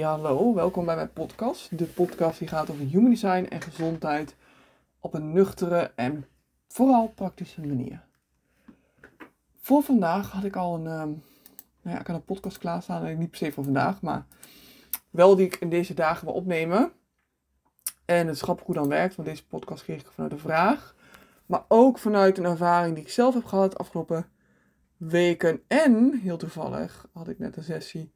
Hallo, 0.00 0.54
welkom 0.54 0.84
bij 0.84 0.94
mijn 0.94 1.12
podcast. 1.12 1.78
De 1.78 1.84
podcast 1.84 2.38
die 2.38 2.48
gaat 2.48 2.70
over 2.70 2.84
human 2.84 3.10
design 3.10 3.46
en 3.48 3.60
gezondheid 3.60 4.36
op 5.00 5.14
een 5.14 5.32
nuchtere 5.32 5.92
en 5.94 6.26
vooral 6.68 7.08
praktische 7.08 7.60
manier. 7.60 8.04
Voor 9.60 9.82
vandaag 9.82 10.30
had 10.30 10.44
ik 10.44 10.56
al 10.56 10.74
een, 10.74 10.86
um, 10.86 11.22
nou 11.82 11.96
ja, 11.96 12.00
ik 12.00 12.06
had 12.06 12.16
een 12.16 12.24
podcast 12.24 12.58
klaarstaan, 12.58 13.18
niet 13.18 13.30
per 13.30 13.38
se 13.38 13.52
voor 13.52 13.64
vandaag, 13.64 14.02
maar 14.02 14.26
wel 15.10 15.36
die 15.36 15.46
ik 15.46 15.54
in 15.54 15.70
deze 15.70 15.94
dagen 15.94 16.26
wil 16.26 16.34
opnemen. 16.34 16.92
En 18.04 18.26
het 18.26 18.36
is 18.36 18.42
grappig 18.42 18.66
hoe 18.66 18.74
dan 18.74 18.88
werkt, 18.88 19.14
want 19.14 19.28
deze 19.28 19.46
podcast 19.46 19.82
kreeg 19.82 20.00
ik 20.00 20.10
vanuit 20.10 20.32
een 20.32 20.38
vraag. 20.38 20.94
Maar 21.46 21.64
ook 21.68 21.98
vanuit 21.98 22.38
een 22.38 22.44
ervaring 22.44 22.94
die 22.94 23.04
ik 23.04 23.10
zelf 23.10 23.34
heb 23.34 23.44
gehad 23.44 23.70
de 23.70 23.76
afgelopen 23.76 24.26
weken. 24.96 25.62
En 25.66 26.20
heel 26.22 26.36
toevallig 26.36 27.08
had 27.12 27.28
ik 27.28 27.38
net 27.38 27.56
een 27.56 27.62
sessie. 27.62 28.12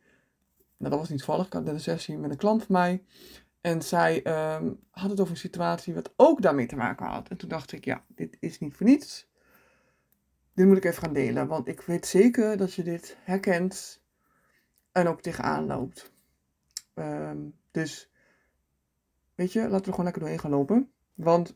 Nou, 0.76 0.90
dat 0.90 1.00
was 1.00 1.08
niet 1.08 1.18
toevallig. 1.18 1.46
Ik 1.46 1.52
had 1.52 1.64
net 1.64 1.74
een 1.74 1.80
sessie 1.80 2.18
met 2.18 2.30
een 2.30 2.36
klant 2.36 2.64
van 2.64 2.74
mij. 2.74 3.04
En 3.60 3.82
zij 3.82 4.22
ehm, 4.22 4.72
had 4.90 5.10
het 5.10 5.20
over 5.20 5.32
een 5.32 5.38
situatie 5.38 5.94
wat 5.94 6.12
ook 6.16 6.42
daarmee 6.42 6.66
te 6.66 6.76
maken 6.76 7.06
had. 7.06 7.28
En 7.28 7.36
toen 7.36 7.48
dacht 7.48 7.72
ik, 7.72 7.84
ja, 7.84 8.04
dit 8.08 8.36
is 8.40 8.58
niet 8.58 8.74
voor 8.74 8.86
niets. 8.86 9.28
Dit 10.54 10.66
moet 10.66 10.76
ik 10.76 10.84
even 10.84 11.02
gaan 11.02 11.12
delen. 11.12 11.46
Want 11.46 11.68
ik 11.68 11.80
weet 11.80 12.06
zeker 12.06 12.56
dat 12.56 12.74
je 12.74 12.82
dit 12.82 13.16
herkent 13.24 14.02
en 14.92 15.06
ook 15.08 15.20
tegenaan 15.20 15.66
loopt. 15.66 16.12
Ehm, 16.94 17.38
dus, 17.70 18.10
weet 19.34 19.52
je, 19.52 19.60
laten 19.60 19.84
we 19.84 19.90
gewoon 19.90 20.04
lekker 20.04 20.22
doorheen 20.22 20.40
gaan 20.40 20.50
lopen. 20.50 20.90
Want 21.14 21.54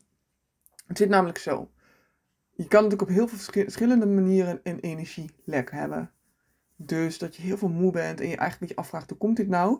het 0.87 0.97
zit 0.97 1.09
namelijk 1.09 1.37
zo. 1.37 1.71
Je 2.51 2.67
kan 2.67 2.83
natuurlijk 2.83 3.09
op 3.09 3.15
heel 3.15 3.27
veel 3.27 3.37
verschillende 3.37 4.05
manieren 4.05 4.59
een 4.63 4.79
energielek 4.79 5.71
hebben. 5.71 6.11
Dus 6.85 7.17
dat 7.17 7.35
je 7.35 7.41
heel 7.41 7.57
veel 7.57 7.69
moe 7.69 7.91
bent 7.91 8.19
en 8.19 8.27
je 8.27 8.35
eigenlijk 8.35 8.51
een 8.51 8.67
beetje 8.67 8.75
afvraagt, 8.75 9.09
hoe 9.09 9.17
komt 9.17 9.37
dit 9.37 9.47
nou? 9.47 9.79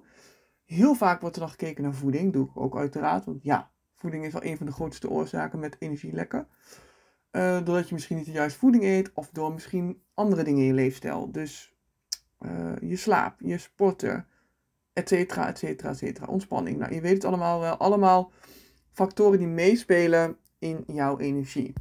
Heel 0.65 0.95
vaak 0.95 1.21
wordt 1.21 1.35
er 1.35 1.41
dan 1.41 1.51
gekeken 1.51 1.83
naar 1.83 1.93
voeding. 1.93 2.33
Doe 2.33 2.45
ik 2.45 2.59
ook 2.59 2.77
uiteraard. 2.77 3.25
Want 3.25 3.43
ja, 3.43 3.71
voeding 3.95 4.25
is 4.25 4.33
wel 4.33 4.43
een 4.43 4.57
van 4.57 4.65
de 4.65 4.71
grootste 4.71 5.09
oorzaken 5.09 5.59
met 5.59 5.75
energielekken. 5.79 6.47
Uh, 7.31 7.53
doordat 7.63 7.87
je 7.87 7.93
misschien 7.93 8.17
niet 8.17 8.25
de 8.25 8.31
juiste 8.31 8.59
voeding 8.59 8.83
eet. 8.83 9.11
Of 9.13 9.29
door 9.29 9.53
misschien 9.53 10.03
andere 10.13 10.43
dingen 10.43 10.59
in 10.59 10.67
je 10.67 10.73
leefstijl. 10.73 11.31
Dus 11.31 11.75
uh, 12.39 12.73
je 12.81 12.95
slaap, 12.95 13.39
je 13.39 13.57
sporten, 13.57 14.27
et 14.93 15.07
cetera, 15.07 15.47
et 15.47 15.57
cetera, 15.57 15.89
et 15.89 15.97
cetera. 15.97 16.25
Ontspanning. 16.25 16.77
Nou, 16.77 16.93
je 16.93 17.01
weet 17.01 17.13
het 17.13 17.25
allemaal 17.25 17.59
wel. 17.59 17.77
Allemaal 17.77 18.31
factoren 18.91 19.37
die 19.39 19.47
meespelen 19.47 20.37
in 20.59 20.83
jouw 20.87 21.17
energie. 21.19 21.73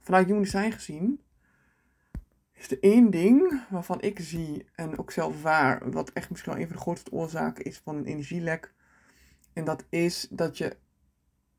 Vanuit 0.00 0.26
Human 0.26 0.42
Design 0.42 0.70
gezien 0.70 1.20
is 2.60 2.70
er 2.70 2.82
één 2.82 3.10
ding 3.10 3.62
waarvan 3.70 4.00
ik 4.00 4.18
zie 4.18 4.68
en 4.74 4.98
ook 4.98 5.10
zelf 5.10 5.42
waar, 5.42 5.90
wat 5.90 6.12
echt 6.12 6.30
misschien 6.30 6.52
wel 6.52 6.60
een 6.60 6.66
van 6.66 6.76
de 6.76 6.82
grootste 6.82 7.12
oorzaken 7.12 7.64
is 7.64 7.78
van 7.78 7.96
een 7.96 8.04
energielek. 8.04 8.74
En 9.52 9.64
dat 9.64 9.84
is 9.88 10.26
dat 10.30 10.58
je 10.58 10.76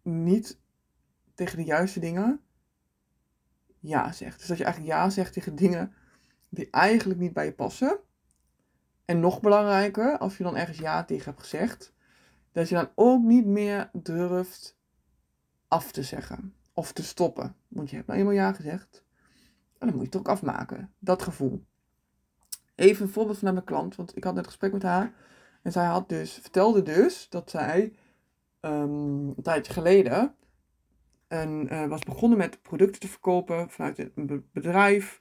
niet 0.02 0.60
tegen 1.36 1.58
de 1.58 1.64
juiste 1.64 2.00
dingen 2.00 2.42
ja 3.80 4.12
zegt. 4.12 4.40
Dus 4.40 4.48
dat 4.48 4.58
je 4.58 4.64
eigenlijk 4.64 4.94
ja 4.94 5.10
zegt 5.10 5.34
tegen 5.34 5.56
dingen 5.56 5.94
die 6.50 6.70
eigenlijk 6.70 7.20
niet 7.20 7.34
bij 7.34 7.46
je 7.46 7.54
passen. 7.54 8.00
En 9.06 9.20
nog 9.20 9.42
belangrijker, 9.42 10.18
als 10.18 10.38
je 10.38 10.44
dan 10.44 10.56
ergens 10.56 10.78
ja 10.78 11.04
tegen 11.04 11.26
hebt 11.26 11.42
gezegd, 11.42 11.94
dat 12.52 12.70
je 12.70 12.76
dan 12.76 12.90
ook 12.96 13.24
niet 13.24 13.46
meer 13.46 13.90
durft 13.94 14.78
af 15.68 15.92
te 15.92 16.04
zeggen 16.04 16.54
of 16.74 16.92
te 16.92 17.04
stoppen. 17.04 17.56
Want 17.68 17.90
je 17.90 17.96
hebt 17.96 18.08
nou 18.08 18.20
eenmaal 18.20 18.34
ja 18.34 18.54
gezegd. 18.54 19.04
En 19.82 19.88
dan 19.88 19.96
moet 19.96 20.06
je 20.06 20.12
het 20.12 20.16
ook 20.16 20.28
afmaken. 20.28 20.94
Dat 21.00 21.22
gevoel. 21.22 21.66
Even 22.76 23.06
een 23.06 23.12
voorbeeld 23.12 23.38
van 23.38 23.54
mijn 23.54 23.66
klant, 23.66 23.96
want 23.96 24.18
ik 24.18 24.24
had 24.24 24.34
net 24.34 24.44
een 24.44 24.50
gesprek 24.50 24.74
met 24.74 24.84
haar. 24.84 25.14
En 25.64 25.72
zij 25.72 25.86
had 25.86 26.10
dus, 26.10 26.34
vertelde 26.34 26.84
dus 26.84 27.30
dat 27.30 27.50
zij 27.50 27.94
um, 28.62 29.28
een 29.28 29.44
tijdje 29.44 29.74
geleden 29.74 30.36
en, 31.28 31.74
uh, 31.74 31.86
was 31.86 32.04
begonnen 32.04 32.38
met 32.38 32.62
producten 32.62 33.02
te 33.02 33.08
verkopen 33.08 33.70
vanuit 33.70 34.10
een 34.16 34.46
bedrijf. 34.52 35.20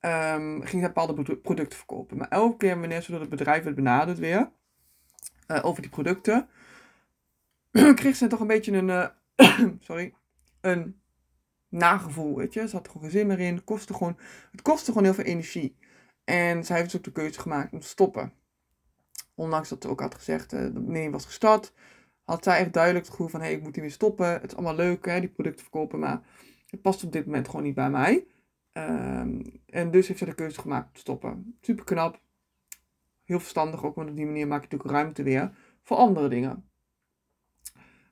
Um, 0.00 0.60
ging 0.60 0.82
zij 0.82 0.92
bepaalde 0.92 1.36
producten 1.36 1.78
verkopen. 1.78 2.16
Maar 2.16 2.28
elke 2.28 2.56
keer 2.56 2.80
wanneer 2.80 3.02
ze 3.02 3.10
door 3.10 3.20
het 3.20 3.30
bedrijf 3.30 3.64
werd 3.64 3.76
benaderd 3.76 4.18
weer 4.18 4.50
uh, 5.48 5.64
over 5.64 5.82
die 5.82 5.90
producten, 5.90 6.48
kreeg 7.94 8.16
ze 8.16 8.26
toch 8.26 8.40
een 8.40 8.46
beetje 8.46 8.72
een, 8.72 8.88
uh, 8.88 9.08
sorry, 9.80 10.14
een 10.60 11.00
nagevoel, 11.68 12.36
weet 12.36 12.54
je. 12.54 12.68
Ze 12.68 12.76
had 12.76 12.84
er 12.86 12.92
gewoon 12.92 13.10
geen 13.10 13.18
zin 13.18 13.26
meer 13.26 13.40
in. 13.40 13.54
Het 13.54 13.64
kostte 13.64 13.94
gewoon, 13.94 14.18
het 14.50 14.62
kostte 14.62 14.86
gewoon 14.86 15.04
heel 15.04 15.14
veel 15.14 15.24
energie. 15.24 15.76
En 16.24 16.64
zij 16.64 16.76
heeft 16.76 16.90
dus 16.90 16.98
ook 16.98 17.04
de 17.04 17.12
keuze 17.12 17.40
gemaakt 17.40 17.72
om 17.72 17.80
te 17.80 17.86
stoppen. 17.86 18.32
Ondanks 19.34 19.68
dat 19.68 19.82
ze 19.82 19.88
ook 19.88 20.00
had 20.00 20.14
gezegd 20.14 20.52
uh, 20.52 20.60
dat 20.60 20.82
nee 20.82 21.10
was 21.10 21.24
gestart, 21.24 21.72
had 22.24 22.44
zij 22.44 22.58
echt 22.58 22.72
duidelijk 22.72 23.04
het 23.04 23.14
gevoel 23.14 23.28
van, 23.28 23.40
hé, 23.40 23.46
hey, 23.46 23.56
ik 23.56 23.62
moet 23.62 23.74
hier 23.74 23.84
weer 23.84 23.92
stoppen. 23.92 24.26
Het 24.26 24.50
is 24.50 24.54
allemaal 24.54 24.74
leuk, 24.74 25.06
hè, 25.06 25.20
die 25.20 25.28
producten 25.28 25.62
verkopen, 25.62 25.98
maar 25.98 26.22
het 26.66 26.82
past 26.82 27.04
op 27.04 27.12
dit 27.12 27.26
moment 27.26 27.48
gewoon 27.48 27.64
niet 27.64 27.74
bij 27.74 27.90
mij. 27.90 28.26
Um, 28.72 29.60
en 29.66 29.90
dus 29.90 30.06
heeft 30.06 30.18
zij 30.18 30.28
de 30.28 30.34
keuze 30.34 30.60
gemaakt 30.60 30.86
om 30.86 30.92
te 30.92 31.00
stoppen. 31.00 31.58
Super 31.60 31.84
knap. 31.84 32.20
Heel 33.24 33.40
verstandig 33.40 33.84
ook, 33.84 33.94
want 33.94 34.10
op 34.10 34.16
die 34.16 34.26
manier 34.26 34.46
maak 34.46 34.62
je 34.62 34.68
natuurlijk 34.70 34.90
ruimte 34.90 35.22
weer 35.22 35.54
voor 35.82 35.96
andere 35.96 36.28
dingen. 36.28 36.68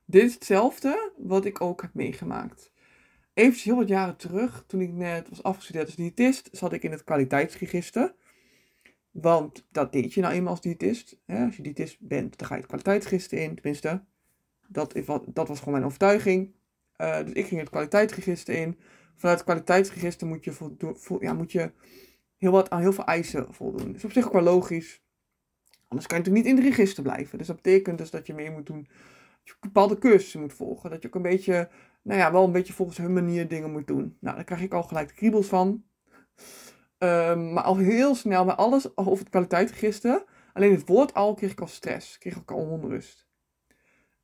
Dit 0.05 0.23
is 0.23 0.35
hetzelfde 0.35 1.13
wat 1.17 1.45
ik 1.45 1.61
ook 1.61 1.83
heb 1.83 1.95
meegemaakt. 1.95 2.73
Even 3.35 3.61
heel 3.63 3.77
wat 3.77 3.89
jaren 3.89 4.17
terug, 4.17 4.65
toen 4.67 4.81
ik 4.81 4.93
net 4.93 5.29
was 5.29 5.43
afgestudeerd 5.43 5.87
als 5.87 5.95
diëtist, 5.95 6.49
zat 6.53 6.73
ik 6.73 6.83
in 6.83 6.91
het 6.91 7.05
kwaliteitsregister. 7.05 8.15
Want 9.11 9.67
dat 9.71 9.93
deed 9.93 10.15
je 10.15 10.21
nou 10.21 10.35
eenmaal 10.35 10.51
als 10.51 10.61
diëtist. 10.61 11.17
Als 11.27 11.57
je 11.57 11.63
diëtist 11.63 11.97
bent, 12.01 12.39
dan 12.39 12.47
ga 12.47 12.55
je 12.55 12.61
het 12.61 12.69
kwaliteitsregister 12.69 13.39
in. 13.39 13.55
Tenminste, 13.55 14.05
dat, 14.67 14.95
dat 15.27 15.49
was 15.49 15.59
gewoon 15.59 15.75
mijn 15.75 15.85
overtuiging. 15.85 16.55
Uh, 16.97 17.19
dus 17.25 17.33
ik 17.33 17.47
ging 17.47 17.61
het 17.61 17.71
kwaliteitsregister 17.71 18.55
in. 18.55 18.79
Vanuit 19.15 19.39
het 19.39 19.47
kwaliteitsregister 19.47 20.27
moet 20.27 20.45
je, 20.45 21.17
ja, 21.21 21.33
moet 21.33 21.53
je 21.53 21.73
heel 22.37 22.51
wat, 22.51 22.71
aan 22.71 22.81
heel 22.81 22.93
veel 22.93 23.05
eisen 23.05 23.55
voldoen. 23.55 23.87
Dat 23.87 23.97
is 23.97 24.05
op 24.05 24.13
zich 24.13 24.27
ook 24.27 24.33
wel 24.33 24.43
logisch. 24.43 25.03
Anders 25.89 26.07
kan 26.07 26.19
je 26.19 26.25
natuurlijk 26.25 26.47
niet 26.47 26.47
in 26.47 26.57
het 26.57 26.77
register 26.77 27.03
blijven. 27.03 27.39
Dus 27.39 27.47
dat 27.47 27.57
betekent 27.57 27.99
dus 27.99 28.11
dat 28.11 28.27
je 28.27 28.35
meer 28.35 28.53
moet 28.53 28.67
doen 28.67 28.89
je 29.45 29.55
bepaalde 29.61 29.99
cursussen 29.99 30.41
moet 30.41 30.53
volgen. 30.53 30.91
Dat 30.91 31.03
je 31.03 31.09
ook 31.09 31.15
een 31.15 31.23
beetje, 31.23 31.69
nou 32.05 32.21
ja, 32.21 32.33
wel 32.33 32.45
een 32.45 32.53
beetje 32.53 32.73
volgens 32.73 32.99
hun 32.99 33.13
manier 33.13 33.49
dingen 33.49 33.73
moet 33.73 33.87
doen. 33.87 34.17
Nou, 34.21 34.37
daar 34.37 34.45
krijg 34.45 34.63
ik 34.63 34.73
al 34.73 34.83
gelijk 34.83 35.09
de 35.09 35.15
kriebels 35.15 35.47
van. 35.47 35.85
Um, 36.99 37.53
maar 37.53 37.65
al 37.65 37.77
heel 37.77 38.15
snel 38.15 38.45
bij 38.45 38.55
alles 38.55 38.97
over 38.97 39.19
het 39.19 39.29
kwaliteitsregister. 39.29 40.25
Alleen 40.53 40.73
het 40.73 40.89
woord 40.89 41.15
al 41.15 41.35
kreeg 41.35 41.51
ik 41.51 41.61
al 41.61 41.67
stress. 41.67 42.19
Kreeg 42.19 42.37
ik 42.37 42.51
al 42.51 42.59
onrust. 42.59 43.27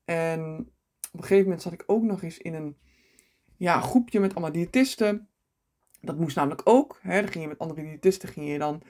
En 0.04 0.58
op 1.12 1.19
een 1.19 1.22
gegeven 1.22 1.44
moment 1.44 1.62
zat 1.62 1.72
ik 1.72 1.82
ook 1.86 2.02
nog 2.02 2.22
eens 2.22 2.38
in 2.38 2.54
een 2.54 2.76
ja, 3.56 3.80
groepje 3.80 4.20
met 4.20 4.34
allemaal 4.34 4.52
diëtisten. 4.52 5.28
Dat 6.00 6.19
moest 6.19 6.36
namelijk 6.36 6.62
ook. 6.64 6.98
Hè, 7.02 7.20
dan 7.20 7.30
ging 7.30 7.44
je 7.44 7.50
met 7.50 7.58
andere 7.58 7.82
diëtisten 7.82 8.28
ging 8.28 8.48
je 8.48 8.58
dan 8.58 8.82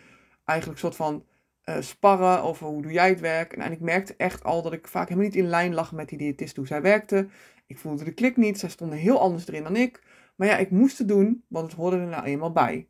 eigenlijk 0.45 0.81
een 0.81 0.85
soort 0.85 0.97
van 0.97 1.25
uh, 1.65 1.81
sparren 1.81 2.43
over 2.43 2.67
hoe 2.67 2.83
doe 2.83 2.93
jij 2.93 3.09
het 3.09 3.21
werk. 3.21 3.53
En, 3.53 3.73
ik 3.73 3.81
merkte 3.81 4.15
echt 4.17 4.45
al 4.45 4.63
dat 4.63 4.73
ik 4.73 4.89
vaak 4.89 5.09
helemaal 5.09 5.29
niet 5.29 5.39
in 5.39 5.49
lijn 5.49 5.75
lag 5.75 5.93
met 5.93 6.09
die 6.09 6.19
diëtist 6.19 6.57
hoe 6.57 6.67
zij 6.67 6.83
werkte. 6.83 7.29
Ik 7.71 7.79
voelde 7.79 8.05
de 8.05 8.13
klik 8.13 8.37
niet. 8.37 8.59
Zij 8.59 8.69
stonden 8.69 8.99
heel 8.99 9.21
anders 9.21 9.49
erin 9.49 9.63
dan 9.63 9.77
ik. 9.77 10.03
Maar 10.37 10.49
ja, 10.49 10.57
ik 10.57 10.71
moest 10.71 10.99
het 10.99 11.09
doen, 11.09 11.45
want 11.49 11.67
het 11.67 11.81
hoorde 11.81 11.97
er 11.97 12.07
nou 12.07 12.25
eenmaal 12.25 12.53
bij. 12.53 12.89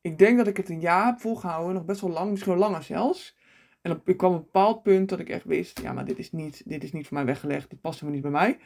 Ik 0.00 0.18
denk 0.18 0.36
dat 0.38 0.46
ik 0.46 0.56
het 0.56 0.68
een 0.68 0.80
jaar 0.80 1.06
heb 1.06 1.20
volgehouden, 1.20 1.74
nog 1.74 1.84
best 1.84 2.00
wel 2.00 2.10
lang, 2.10 2.30
misschien 2.30 2.52
wel 2.52 2.60
langer 2.60 2.82
zelfs. 2.82 3.36
En 3.82 3.90
op, 3.90 4.08
ik 4.08 4.16
kwam 4.16 4.32
een 4.32 4.38
bepaald 4.38 4.82
punt 4.82 5.08
dat 5.08 5.18
ik 5.18 5.28
echt 5.28 5.44
wist, 5.44 5.80
ja, 5.80 5.92
maar 5.92 6.04
dit 6.04 6.18
is 6.18 6.32
niet, 6.32 6.62
dit 6.64 6.84
is 6.84 6.92
niet 6.92 7.06
voor 7.06 7.16
mij 7.16 7.26
weggelegd, 7.26 7.70
dit 7.70 7.80
past 7.80 8.00
helemaal 8.00 8.20
niet 8.20 8.30
bij 8.30 8.40
mij. 8.40 8.58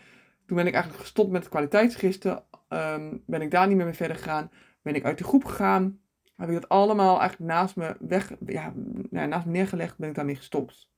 Toen 0.46 0.56
ben 0.56 0.66
ik 0.66 0.72
eigenlijk 0.72 1.02
gestopt 1.02 1.30
met 1.30 1.40
het 1.40 1.50
kwaliteitsregister, 1.50 2.42
um, 2.68 3.22
ben 3.26 3.42
ik 3.42 3.50
daar 3.50 3.66
niet 3.66 3.76
meer 3.76 3.84
mee 3.84 3.94
verder 3.94 4.16
gegaan, 4.16 4.50
ben 4.82 4.94
ik 4.94 5.04
uit 5.04 5.18
de 5.18 5.24
groep 5.24 5.44
gegaan, 5.44 6.00
heb 6.36 6.48
ik 6.48 6.54
dat 6.54 6.68
allemaal 6.68 7.20
eigenlijk 7.20 7.52
naast 7.52 7.76
me 7.76 7.96
weg, 8.00 8.32
ja, 8.46 8.72
naast 9.10 9.46
me 9.46 9.52
neergelegd, 9.52 9.98
ben 9.98 10.08
ik 10.08 10.14
daarmee 10.14 10.36
gestopt. 10.36 10.90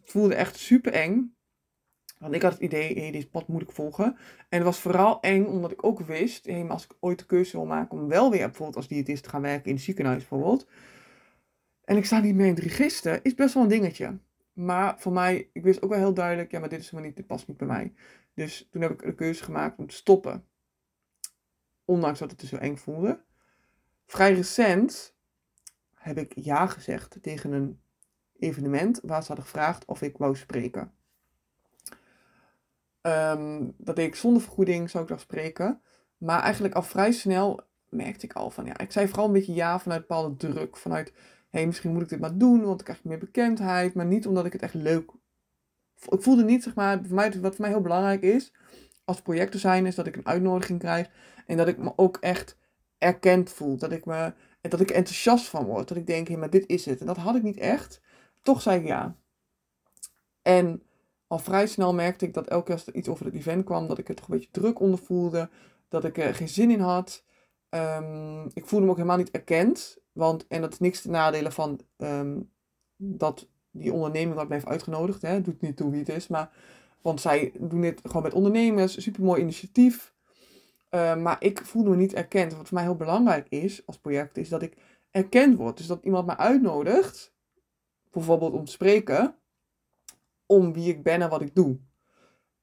Het 0.00 0.10
voelde 0.10 0.34
echt 0.34 0.56
super 0.56 0.92
eng. 0.92 1.33
Want 2.24 2.36
ik 2.36 2.42
had 2.42 2.52
het 2.52 2.60
idee, 2.60 2.98
hey, 2.98 3.10
dit 3.10 3.30
pad 3.30 3.48
moet 3.48 3.62
ik 3.62 3.72
volgen. 3.72 4.04
En 4.48 4.58
het 4.58 4.62
was 4.62 4.80
vooral 4.80 5.20
eng 5.20 5.44
omdat 5.44 5.70
ik 5.70 5.84
ook 5.84 6.00
wist, 6.00 6.46
hey, 6.46 6.68
als 6.68 6.84
ik 6.84 6.96
ooit 7.00 7.18
de 7.18 7.26
keuze 7.26 7.56
wil 7.56 7.66
maken 7.66 7.98
om 7.98 8.08
wel 8.08 8.30
weer 8.30 8.46
bijvoorbeeld 8.46 8.76
als 8.76 8.88
diëtist 8.88 9.22
te 9.22 9.28
gaan 9.28 9.42
werken 9.42 9.68
in 9.68 9.74
het 9.74 9.84
ziekenhuis 9.84 10.18
bijvoorbeeld. 10.18 10.66
En 11.84 11.96
ik 11.96 12.04
sta 12.04 12.20
niet 12.20 12.34
meer 12.34 12.46
in 12.46 12.54
het 12.54 12.62
register, 12.62 13.20
is 13.22 13.34
best 13.34 13.54
wel 13.54 13.62
een 13.62 13.68
dingetje. 13.68 14.18
Maar 14.52 15.00
voor 15.00 15.12
mij, 15.12 15.48
ik 15.52 15.62
wist 15.62 15.82
ook 15.82 15.90
wel 15.90 15.98
heel 15.98 16.14
duidelijk, 16.14 16.50
ja, 16.50 16.58
maar 16.58 16.68
dit 16.68 16.78
is 16.78 16.84
helemaal 16.84 17.06
niet, 17.06 17.16
dit 17.16 17.26
past 17.26 17.48
niet 17.48 17.56
bij 17.56 17.66
mij. 17.66 17.92
Dus 18.34 18.68
toen 18.70 18.82
heb 18.82 18.90
ik 18.90 19.02
de 19.02 19.14
keuze 19.14 19.44
gemaakt 19.44 19.78
om 19.78 19.86
te 19.86 19.94
stoppen. 19.94 20.44
Ondanks 21.84 22.18
dat 22.18 22.30
het 22.30 22.40
dus 22.40 22.48
zo 22.48 22.56
eng 22.56 22.76
voelde. 22.76 23.20
Vrij 24.06 24.34
recent 24.34 25.14
heb 25.94 26.18
ik 26.18 26.32
ja 26.34 26.66
gezegd 26.66 27.18
tegen 27.22 27.52
een 27.52 27.80
evenement 28.38 29.00
waar 29.02 29.20
ze 29.20 29.26
hadden 29.26 29.44
gevraagd 29.44 29.84
of 29.84 30.02
ik 30.02 30.16
wou 30.16 30.36
spreken. 30.36 30.92
Um, 33.06 33.74
dat 33.78 33.96
deed 33.96 34.06
ik 34.06 34.14
zonder 34.14 34.42
vergoeding, 34.42 34.90
zou 34.90 35.02
ik 35.02 35.08
dan 35.08 35.18
spreken. 35.18 35.80
Maar 36.18 36.42
eigenlijk 36.42 36.74
al 36.74 36.82
vrij 36.82 37.12
snel 37.12 37.60
merkte 37.88 38.26
ik 38.26 38.32
al 38.32 38.50
van 38.50 38.64
ja, 38.64 38.78
ik 38.78 38.92
zei 38.92 39.08
vooral 39.08 39.26
een 39.26 39.32
beetje 39.32 39.54
ja 39.54 39.78
vanuit 39.78 40.00
bepaalde 40.00 40.36
druk. 40.36 40.76
Vanuit 40.76 41.12
hey, 41.50 41.66
misschien 41.66 41.92
moet 41.92 42.02
ik 42.02 42.08
dit 42.08 42.20
maar 42.20 42.38
doen, 42.38 42.64
want 42.64 42.80
ik 42.80 42.84
krijg 42.84 43.04
meer 43.04 43.18
bekendheid. 43.18 43.94
Maar 43.94 44.06
niet 44.06 44.26
omdat 44.26 44.44
ik 44.44 44.52
het 44.52 44.62
echt 44.62 44.74
leuk... 44.74 45.10
Ik 46.08 46.22
voelde 46.22 46.44
niet, 46.44 46.62
zeg 46.62 46.74
maar, 46.74 47.00
voor 47.04 47.14
mij, 47.14 47.40
wat 47.40 47.54
voor 47.54 47.60
mij 47.60 47.70
heel 47.70 47.80
belangrijk 47.80 48.22
is, 48.22 48.52
als 49.04 49.22
projector 49.22 49.60
zijn, 49.60 49.86
is 49.86 49.94
dat 49.94 50.06
ik 50.06 50.16
een 50.16 50.26
uitnodiging 50.26 50.78
krijg. 50.78 51.10
En 51.46 51.56
dat 51.56 51.68
ik 51.68 51.78
me 51.78 51.92
ook 51.96 52.16
echt 52.16 52.56
erkend 52.98 53.50
voel. 53.50 53.76
Dat 53.76 53.92
ik, 53.92 54.04
me, 54.04 54.32
dat 54.60 54.80
ik 54.80 54.90
enthousiast 54.90 55.48
van 55.48 55.64
word. 55.64 55.88
Dat 55.88 55.96
ik 55.96 56.06
denk, 56.06 56.26
hé, 56.26 56.32
hey, 56.32 56.40
maar 56.40 56.50
dit 56.50 56.66
is 56.66 56.84
het. 56.84 57.00
En 57.00 57.06
dat 57.06 57.16
had 57.16 57.36
ik 57.36 57.42
niet 57.42 57.58
echt. 57.58 58.00
Toch 58.42 58.62
zei 58.62 58.80
ik 58.80 58.86
ja. 58.86 59.16
En 60.42 60.82
al 61.34 61.40
vrij 61.40 61.66
snel 61.66 61.94
merkte 61.94 62.26
ik 62.26 62.34
dat 62.34 62.46
elke 62.46 62.64
keer 62.64 62.74
als 62.74 62.86
er 62.86 62.94
iets 62.94 63.08
over 63.08 63.24
het 63.24 63.34
event 63.34 63.64
kwam, 63.64 63.86
dat 63.88 63.98
ik 63.98 64.08
het 64.08 64.20
een 64.20 64.24
beetje 64.28 64.50
druk 64.50 64.80
onder 64.80 64.98
voelde. 64.98 65.48
Dat 65.88 66.04
ik 66.04 66.18
er 66.18 66.34
geen 66.34 66.48
zin 66.48 66.70
in 66.70 66.80
had. 66.80 67.24
Um, 67.70 68.50
ik 68.52 68.66
voelde 68.66 68.84
me 68.84 68.90
ook 68.90 68.96
helemaal 68.96 69.16
niet 69.16 69.30
erkend. 69.30 69.98
Want, 70.12 70.46
en 70.46 70.60
dat 70.60 70.72
is 70.72 70.78
niks 70.78 71.00
te 71.00 71.10
nadelen 71.10 71.52
van 71.52 71.80
um, 71.96 72.50
dat 72.96 73.48
die 73.70 73.92
onderneming 73.92 74.34
wat 74.34 74.48
mij 74.48 74.56
heeft 74.56 74.68
uitgenodigd. 74.68 75.22
Hè, 75.22 75.40
doet 75.40 75.60
niet 75.60 75.76
toe 75.76 75.90
wie 75.90 76.00
het 76.00 76.08
is. 76.08 76.28
Maar, 76.28 76.50
want 77.02 77.20
zij 77.20 77.52
doen 77.58 77.80
dit 77.80 78.00
gewoon 78.04 78.22
met 78.22 78.34
ondernemers. 78.34 79.02
Super 79.02 79.22
mooi 79.22 79.40
initiatief. 79.40 80.14
Uh, 80.90 81.16
maar 81.16 81.36
ik 81.38 81.64
voelde 81.64 81.90
me 81.90 81.96
niet 81.96 82.14
erkend. 82.14 82.54
Wat 82.54 82.68
voor 82.68 82.76
mij 82.76 82.86
heel 82.86 82.96
belangrijk 82.96 83.48
is 83.48 83.86
als 83.86 83.98
project, 83.98 84.36
is 84.36 84.48
dat 84.48 84.62
ik 84.62 84.76
erkend 85.10 85.56
word. 85.56 85.76
Dus 85.76 85.86
dat 85.86 86.04
iemand 86.04 86.26
mij 86.26 86.36
uitnodigt, 86.36 87.34
bijvoorbeeld 88.10 88.52
om 88.52 88.64
te 88.64 88.72
spreken, 88.72 89.34
om 90.46 90.72
wie 90.72 90.88
ik 90.88 91.02
ben 91.02 91.22
en 91.22 91.28
wat 91.28 91.42
ik 91.42 91.54
doe. 91.54 91.78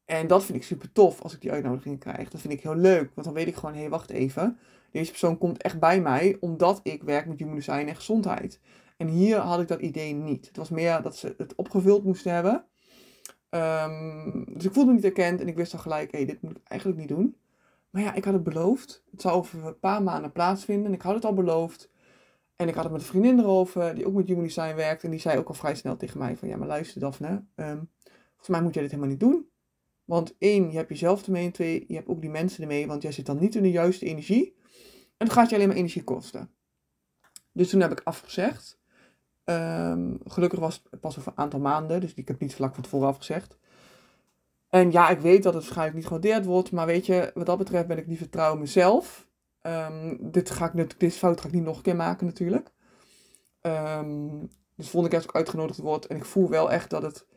En 0.06 0.28
dat 0.28 0.44
vind 0.44 0.58
ik 0.58 0.64
super 0.64 0.92
tof 0.92 1.22
als 1.22 1.34
ik 1.34 1.42
die 1.42 1.52
uitnodiging 1.52 2.00
krijg. 2.00 2.30
Dat 2.30 2.42
vind 2.42 2.54
ik 2.54 2.62
heel 2.62 2.76
leuk, 2.76 3.12
want 3.14 3.28
dan 3.28 3.36
weet 3.36 3.48
ik 3.48 3.56
gewoon, 3.56 3.74
hé, 3.74 3.80
hey, 3.80 3.90
wacht 3.90 4.10
even. 4.10 4.58
Deze 4.92 5.10
persoon 5.10 5.38
komt 5.38 5.62
echt 5.62 5.80
bij 5.80 6.02
mij 6.02 6.38
omdat 6.40 6.80
ik 6.84 7.04
werk 7.04 7.26
met 7.26 7.40
human 7.40 7.56
design 7.56 7.88
en 7.88 7.96
gezondheid. 7.96 8.60
En 8.98 9.08
hier 9.08 9.38
had 9.38 9.62
ik 9.62 9.68
dat 9.68 9.82
idee 9.82 10.14
niet. 10.14 10.48
Het 10.48 10.58
was 10.58 10.70
meer 10.70 11.02
dat 11.02 11.18
ze 11.18 11.34
het 11.38 11.56
opgevuld 11.56 12.04
moesten 12.04 12.34
hebben. 12.34 12.66
Um, 13.50 14.46
dus 14.54 14.66
ik 14.66 14.74
voelde 14.74 14.90
me 14.90 14.96
niet 14.96 15.06
erkend 15.06 15.42
en 15.42 15.48
ik 15.48 15.56
wist 15.56 15.74
al 15.74 15.80
gelijk, 15.80 16.12
hé, 16.12 16.18
hey, 16.18 16.28
dit 16.28 16.42
moet 16.42 16.58
ik 16.58 16.64
eigenlijk 16.64 17.00
niet 17.00 17.10
doen. 17.10 17.36
Maar 17.90 18.02
ja, 18.02 18.14
ik 18.14 18.24
had 18.24 18.34
het 18.34 18.44
beloofd. 18.44 19.04
Het 19.12 19.22
zou 19.22 19.36
over 19.36 19.66
een 19.66 19.80
paar 19.80 20.04
maanden 20.04 20.32
plaatsvinden. 20.32 20.86
En 20.86 20.94
ik 20.94 21.02
had 21.02 21.16
het 21.16 21.26
al 21.26 21.34
beloofd. 21.34 21.91
En 22.62 22.68
ik 22.68 22.74
had 22.74 22.84
het 22.84 22.94
met 22.94 23.02
een 23.02 23.08
vriendin 23.08 23.40
erover, 23.40 23.96
die 23.96 24.08
ook 24.08 24.14
met 24.14 24.28
Human 24.28 24.44
Design 24.44 24.76
werkt. 24.76 25.04
En 25.04 25.10
die 25.10 25.20
zei 25.20 25.38
ook 25.38 25.48
al 25.48 25.54
vrij 25.54 25.76
snel 25.76 25.98
tegen 25.98 26.20
mij 26.20 26.38
van, 26.38 26.48
ja, 26.48 26.58
maar 26.58 26.68
luister 26.68 27.02
Daphne, 27.02 27.44
um, 27.56 27.90
volgens 28.30 28.48
mij 28.48 28.62
moet 28.62 28.74
jij 28.74 28.84
dit 28.84 28.92
helemaal 28.92 29.12
niet 29.12 29.20
doen. 29.20 29.50
Want 30.06 30.36
één, 30.38 30.72
je 30.72 30.78
hebt 30.78 30.90
jezelf 30.90 31.26
ermee. 31.26 31.46
En 31.46 31.52
twee, 31.52 31.86
je 31.88 31.96
hebt 31.96 32.08
ook 32.08 32.22
die 32.22 32.30
mensen 32.30 32.62
ermee. 32.62 32.88
Want 32.88 33.02
jij 33.02 33.12
zit 33.12 33.26
dan 33.26 33.40
niet 33.40 33.56
in 33.56 33.64
de 33.64 33.72
juiste 33.72 34.06
energie. 34.06 34.56
En 35.18 35.28
het 35.28 35.32
gaat 35.32 35.50
je 35.50 35.56
alleen 35.56 35.68
maar 35.68 35.78
energie 35.78 36.04
kosten. 36.04 36.50
Dus 37.52 37.70
toen 37.70 37.82
heb 37.82 37.92
ik 37.92 38.02
afgezegd. 38.04 38.80
Um, 39.46 40.20
gelukkig 40.26 40.60
was 40.60 40.84
het 40.90 41.00
pas 41.00 41.18
over 41.20 41.32
een 41.32 41.44
aantal 41.44 41.60
maanden. 41.60 42.00
Dus 42.00 42.14
ik 42.14 42.28
heb 42.28 42.40
niet 42.40 42.56
vlak 42.56 42.74
van 42.74 42.84
tevoren 42.84 43.08
afgezegd. 43.08 43.58
En 44.70 44.92
ja, 44.92 45.10
ik 45.10 45.20
weet 45.20 45.44
dat 45.44 45.54
het 45.54 45.64
waarschijnlijk 45.64 45.98
niet 45.98 46.08
gewaardeerd 46.08 46.46
wordt. 46.46 46.72
Maar 46.72 46.86
weet 46.86 47.06
je, 47.06 47.32
wat 47.34 47.46
dat 47.46 47.58
betreft 47.58 47.88
ben 47.88 47.98
ik 47.98 48.08
liever 48.08 48.30
trouw 48.30 48.56
mezelf. 48.56 49.30
Um, 49.62 50.32
dit, 50.32 50.50
ga 50.50 50.72
ik, 50.74 51.00
dit 51.00 51.14
fout 51.14 51.42
ga 51.42 51.48
ik 51.48 51.54
niet 51.54 51.64
nog 51.64 51.78
een 51.78 51.84
keer 51.84 51.96
maken 51.96 52.26
natuurlijk. 52.26 52.72
Um, 53.62 54.50
dus 54.76 54.90
volgende 54.90 55.08
keer 55.08 55.18
als 55.18 55.28
ik 55.28 55.36
uitgenodigd 55.36 55.80
word 55.80 56.08
en 56.08 56.18
ik 56.18 56.26
voel 56.26 56.50
wel 56.50 56.72
echt 56.72 56.90
dat 56.90 57.02
het 57.02 57.28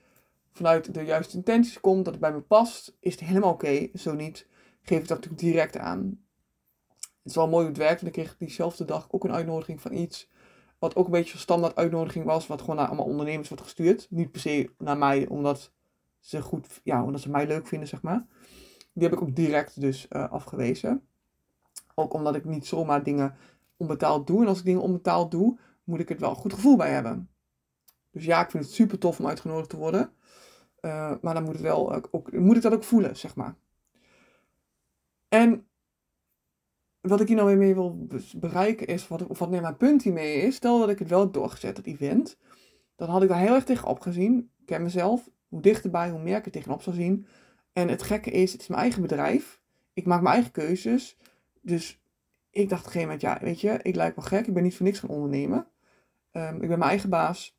vanuit 0.53 0.94
de 0.94 1.03
juiste 1.03 1.37
intenties 1.37 1.81
komt, 1.81 2.05
dat 2.05 2.15
het 2.15 2.23
bij 2.23 2.32
me 2.32 2.41
past, 2.41 2.97
is 3.00 3.12
het 3.12 3.25
helemaal 3.25 3.53
oké. 3.53 3.88
Zo 3.94 4.15
niet, 4.15 4.47
geef 4.82 4.99
ik 4.99 5.09
dat 5.09 5.17
natuurlijk 5.17 5.43
direct 5.43 5.76
aan. 5.76 6.21
Het 6.99 7.32
is 7.32 7.35
wel 7.35 7.49
mooi 7.49 7.61
hoe 7.61 7.73
het 7.73 7.82
werkt, 7.82 8.03
want 8.03 8.17
ik 8.17 8.23
kreeg 8.23 8.37
diezelfde 8.37 8.85
dag 8.85 9.06
ook 9.11 9.25
een 9.25 9.32
uitnodiging 9.32 9.81
van 9.81 9.93
iets. 9.93 10.31
Wat 10.79 10.97
ook 10.97 11.05
een 11.05 11.12
beetje 11.12 11.32
een 11.32 11.38
standaard 11.38 11.76
uitnodiging 11.76 12.25
was, 12.25 12.47
wat 12.47 12.61
gewoon 12.61 12.76
naar 12.76 12.87
allemaal 12.87 13.06
ondernemers 13.06 13.49
wordt 13.49 13.62
gestuurd. 13.62 14.06
Niet 14.11 14.31
per 14.31 14.41
se 14.41 14.71
naar 14.79 14.99
mij, 14.99 15.26
omdat 15.29 15.73
ze 16.21 16.43
goed, 16.43 16.81
ja, 16.82 17.05
omdat 17.05 17.21
ze 17.21 17.31
mij 17.31 17.47
leuk 17.47 17.67
vinden, 17.67 17.88
zeg 17.88 18.03
maar. 18.03 18.26
Die 18.93 19.03
heb 19.03 19.12
ik 19.12 19.23
ook 19.23 19.37
direct 19.37 19.81
dus 19.81 20.06
uh, 20.11 20.31
afgewezen. 20.31 21.03
Ook 21.94 22.12
omdat 22.12 22.35
ik 22.35 22.44
niet 22.44 22.67
zomaar 22.67 23.02
dingen 23.02 23.37
onbetaald 23.76 24.26
doe. 24.26 24.43
En 24.43 24.49
als 24.49 24.58
ik 24.58 24.64
dingen 24.64 24.81
onbetaald 24.81 25.31
doe, 25.31 25.58
moet 25.85 26.00
ik 26.00 26.08
het 26.08 26.20
wel 26.20 26.31
een 26.31 26.37
goed 26.37 26.52
gevoel 26.52 26.76
bij 26.76 26.91
hebben. 26.91 27.29
Dus 28.11 28.25
ja, 28.25 28.43
ik 28.43 28.50
vind 28.50 28.64
het 28.64 28.73
super 28.73 28.99
tof 28.99 29.19
om 29.19 29.26
uitgenodigd 29.26 29.69
te 29.69 29.76
worden. 29.76 30.12
Uh, 30.81 31.14
maar 31.20 31.35
dan 31.35 31.43
moet, 31.43 31.52
het 31.52 31.62
wel, 31.62 31.94
ook, 31.94 32.32
moet 32.32 32.56
ik 32.56 32.62
dat 32.62 32.73
ook 32.73 32.85
voelen, 32.85 33.17
zeg 33.17 33.35
maar. 33.35 33.56
En 35.29 35.67
wat 37.00 37.20
ik 37.20 37.26
hier 37.26 37.37
nou 37.37 37.49
weer 37.49 37.58
mee 37.58 37.75
wil 37.75 38.06
bereiken 38.37 38.87
is, 38.87 39.08
wat, 39.08 39.26
of 39.26 39.38
wat 39.38 39.50
mijn 39.50 39.76
punt 39.76 40.02
hiermee 40.02 40.40
is, 40.40 40.55
stel 40.55 40.79
dat 40.79 40.88
ik 40.88 40.99
het 40.99 41.08
wel 41.08 41.20
heb 41.20 41.32
doorgezet, 41.32 41.76
het 41.76 41.87
event, 41.87 42.38
dan 42.97 43.08
had 43.08 43.23
ik 43.23 43.29
daar 43.29 43.38
heel 43.38 43.55
erg 43.55 43.64
tegen 43.64 43.88
opgezien. 43.88 44.50
Ik 44.58 44.67
ken 44.67 44.82
mezelf, 44.82 45.31
hoe 45.49 45.62
dichterbij, 45.62 46.11
hoe 46.11 46.23
meer 46.23 46.37
ik 46.37 46.44
er 46.44 46.50
tegenop 46.50 46.82
zou 46.82 46.97
zien. 46.97 47.26
En 47.73 47.88
het 47.88 48.02
gekke 48.02 48.31
is, 48.31 48.52
het 48.52 48.61
is 48.61 48.69
mijn 48.69 48.81
eigen 48.81 49.02
bedrijf. 49.02 49.61
Ik 49.93 50.06
maak 50.06 50.23
mijn 50.23 50.35
eigen 50.35 50.52
keuzes. 50.52 51.17
Dus 51.64 52.00
ik 52.50 52.69
dacht 52.69 52.81
op 52.81 52.87
een 52.87 52.93
gegeven 52.93 53.14
moment, 53.14 53.20
ja, 53.20 53.38
weet 53.40 53.61
je, 53.61 53.78
ik 53.82 53.94
lijk 53.94 54.16
wel 54.16 54.25
gek. 54.25 54.46
Ik 54.46 54.55
ben 54.55 54.62
niet 54.62 54.76
voor 54.76 54.87
niks 54.87 54.99
gaan 54.99 55.11
ondernemen. 55.11 55.66
Um, 56.32 56.55
ik 56.55 56.69
ben 56.69 56.78
mijn 56.78 56.90
eigen 56.90 57.11
baas. 57.11 57.58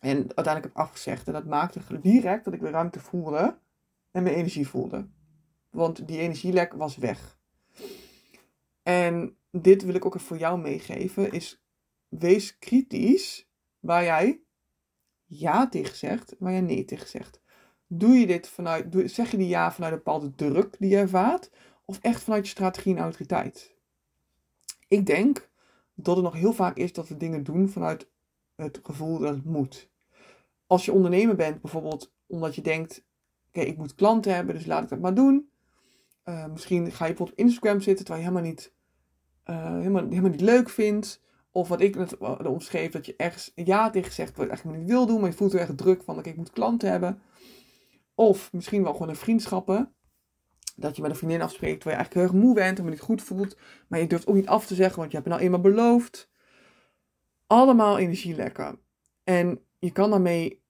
En 0.00 0.16
uiteindelijk 0.16 0.64
heb 0.64 0.72
ik 0.72 0.76
afgezegd. 0.76 1.26
En 1.26 1.32
dat 1.32 1.44
maakte 1.44 2.00
direct 2.00 2.44
dat 2.44 2.54
ik 2.54 2.60
weer 2.60 2.70
ruimte 2.70 3.00
voelde. 3.00 3.58
En 4.10 4.22
mijn 4.22 4.34
energie 4.34 4.68
voelde. 4.68 5.08
Want 5.70 6.08
die 6.08 6.18
energielek 6.18 6.72
was 6.72 6.96
weg. 6.96 7.38
En 8.82 9.36
dit 9.50 9.82
wil 9.82 9.94
ik 9.94 10.04
ook 10.04 10.14
even 10.14 10.26
voor 10.26 10.38
jou 10.38 10.60
meegeven. 10.60 11.32
Is 11.32 11.64
wees 12.08 12.58
kritisch 12.58 13.48
waar 13.80 14.04
jij 14.04 14.40
ja 15.24 15.68
tegen 15.68 15.96
zegt. 15.96 16.34
Waar 16.38 16.52
jij 16.52 16.60
nee 16.60 16.84
tegen 16.84 17.08
zegt. 17.08 17.40
Doe 17.86 18.14
je 18.14 18.26
dit 18.26 18.48
vanuit, 18.48 19.02
zeg 19.04 19.30
je 19.30 19.36
die 19.36 19.48
ja 19.48 19.72
vanuit 19.72 19.92
een 19.92 19.98
bepaalde 19.98 20.34
druk 20.34 20.76
die 20.78 20.90
je 20.90 20.96
ervaart? 20.96 21.50
Of 21.88 21.98
echt 21.98 22.22
vanuit 22.22 22.44
je 22.44 22.50
strategie 22.50 22.94
en 22.94 23.02
autoriteit? 23.02 23.74
Ik 24.88 25.06
denk 25.06 25.48
dat 25.94 26.16
het 26.16 26.24
nog 26.24 26.34
heel 26.34 26.52
vaak 26.52 26.76
is 26.76 26.92
dat 26.92 27.08
we 27.08 27.16
dingen 27.16 27.44
doen 27.44 27.68
vanuit 27.68 28.08
het 28.54 28.80
gevoel 28.82 29.18
dat 29.18 29.34
het 29.34 29.44
moet. 29.44 29.90
Als 30.66 30.84
je 30.84 30.92
ondernemer 30.92 31.36
bent, 31.36 31.60
bijvoorbeeld 31.60 32.12
omdat 32.26 32.54
je 32.54 32.62
denkt: 32.62 33.04
oké, 33.48 33.60
ik 33.60 33.76
moet 33.76 33.94
klanten 33.94 34.34
hebben, 34.34 34.54
dus 34.54 34.66
laat 34.66 34.82
ik 34.82 34.88
dat 34.88 34.98
maar 34.98 35.14
doen. 35.14 35.50
Uh, 36.24 36.46
misschien 36.46 36.92
ga 36.92 37.04
je 37.04 37.10
bijvoorbeeld 37.10 37.38
op 37.38 37.44
Instagram 37.44 37.80
zitten 37.80 38.04
terwijl 38.04 38.26
je 38.26 38.30
helemaal 38.30 38.52
niet, 38.52 38.72
uh, 39.44 39.76
helemaal, 39.76 40.08
helemaal 40.08 40.30
niet 40.30 40.40
leuk 40.40 40.68
vindt. 40.68 41.24
Of 41.50 41.68
wat 41.68 41.80
ik 41.80 41.96
net 41.96 42.18
omschreef, 42.46 42.92
dat 42.92 43.06
je 43.06 43.16
ergens 43.16 43.52
ja 43.54 43.90
tegen 43.90 44.12
zegt 44.12 44.36
wat 44.36 44.44
je 44.44 44.50
eigenlijk 44.50 44.78
niet 44.78 44.88
wil 44.90 45.06
doen, 45.06 45.20
maar 45.20 45.30
je 45.30 45.36
voelt 45.36 45.52
er 45.52 45.60
echt 45.60 45.78
druk 45.78 46.02
van: 46.02 46.18
oké, 46.18 46.28
ik 46.28 46.36
moet 46.36 46.50
klanten 46.50 46.90
hebben. 46.90 47.22
Of 48.14 48.52
misschien 48.52 48.82
wel 48.82 48.92
gewoon 48.92 49.08
een 49.08 49.16
vriendschappen 49.16 49.94
dat 50.76 50.96
je 50.96 51.02
met 51.02 51.10
een 51.10 51.16
vriendin 51.16 51.42
afspreekt 51.42 51.84
waar 51.84 51.92
je 51.92 51.98
eigenlijk 51.98 52.14
heel 52.14 52.38
erg 52.38 52.44
moe 52.44 52.54
bent 52.54 52.78
en 52.78 52.84
me 52.84 52.90
niet 52.90 53.00
goed 53.00 53.22
voelt. 53.22 53.56
Maar 53.88 54.00
je 54.00 54.06
durft 54.06 54.26
ook 54.26 54.34
niet 54.34 54.46
af 54.46 54.66
te 54.66 54.74
zeggen, 54.74 54.98
want 54.98 55.10
je 55.10 55.16
hebt 55.16 55.28
het 55.28 55.38
nou 55.38 55.46
eenmaal 55.46 55.72
beloofd. 55.72 56.30
Allemaal 57.46 57.98
energielekken. 57.98 58.78
En 59.24 59.60
je 59.78 59.90
kan 59.90 60.10
daarmee 60.10 60.64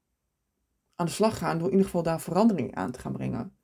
aan 0.95 1.07
de 1.07 1.13
slag 1.13 1.39
gaan 1.39 1.57
door 1.57 1.67
in 1.67 1.73
ieder 1.73 1.87
geval 1.87 2.03
daar 2.03 2.21
verandering 2.21 2.75
aan 2.75 2.91
te 2.91 2.99
gaan 2.99 3.13
brengen. 3.13 3.57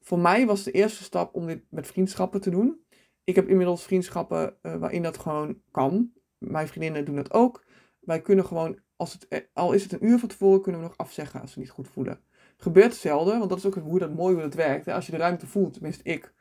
Voor 0.00 0.18
mij 0.18 0.46
was 0.46 0.62
de 0.62 0.70
eerste 0.70 1.02
stap 1.02 1.34
om 1.34 1.46
dit 1.46 1.62
met 1.70 1.86
vriendschappen 1.86 2.40
te 2.40 2.50
doen. 2.50 2.84
Ik 3.24 3.34
heb 3.34 3.48
inmiddels 3.48 3.82
vriendschappen 3.82 4.56
uh, 4.62 4.76
waarin 4.76 5.02
dat 5.02 5.18
gewoon 5.18 5.62
kan. 5.70 6.12
Mijn 6.38 6.68
vriendinnen 6.68 7.04
doen 7.04 7.16
dat 7.16 7.32
ook. 7.32 7.64
Wij 8.00 8.20
kunnen 8.20 8.44
gewoon, 8.44 8.78
als 8.96 9.12
het, 9.12 9.28
eh, 9.28 9.40
al 9.52 9.72
is 9.72 9.82
het 9.82 9.92
een 9.92 10.04
uur 10.04 10.18
van 10.18 10.28
tevoren, 10.28 10.62
kunnen 10.62 10.80
we 10.80 10.86
nog 10.86 10.96
afzeggen 10.96 11.40
als 11.40 11.54
we 11.54 11.60
niet 11.60 11.70
goed 11.70 11.88
voelen 11.88 12.20
gebeurt 12.60 12.94
zelden, 12.94 13.38
want 13.38 13.50
dat 13.50 13.58
is 13.58 13.66
ook 13.66 13.74
hoe 13.74 13.98
dat 13.98 14.14
mooi 14.14 14.34
hoe 14.34 14.42
het 14.42 14.54
werkt. 14.54 14.88
Als 14.88 15.06
je 15.06 15.12
de 15.12 15.18
ruimte 15.18 15.46
voelt, 15.46 15.72
tenminste 15.72 16.02
ik. 16.02 16.32